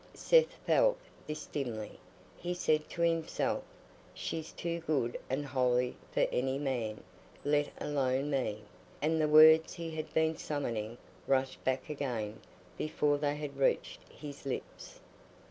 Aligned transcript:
Seth 0.15 0.55
felt 0.65 0.97
this 1.27 1.45
dimly; 1.45 1.99
he 2.35 2.55
said 2.55 2.89
to 2.89 3.03
himself, 3.03 3.63
"She's 4.15 4.51
too 4.51 4.79
good 4.79 5.15
and 5.29 5.45
holy 5.45 5.95
for 6.11 6.21
any 6.31 6.57
man, 6.57 7.03
let 7.45 7.69
alone 7.79 8.31
me," 8.31 8.63
and 8.99 9.21
the 9.21 9.27
words 9.27 9.73
he 9.75 9.91
had 9.91 10.11
been 10.11 10.35
summoning 10.37 10.97
rushed 11.27 11.63
back 11.63 11.87
again 11.87 12.41
before 12.79 13.19
they 13.19 13.35
had 13.35 13.57
reached 13.57 14.01
his 14.11 14.43
lips. 14.43 14.99